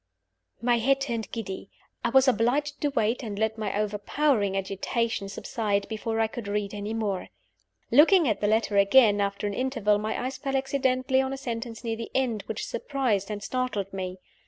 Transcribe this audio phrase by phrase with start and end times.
[0.63, 1.69] My head turned giddy.
[2.03, 6.73] I was obliged to wait and let my overpowering agitation subside, before I could read
[6.73, 7.27] any more.
[7.91, 11.83] Looking at the letter again, after an interval, my eyes fell accidentally on a sentence
[11.83, 14.17] near the end, which surprised and startled me.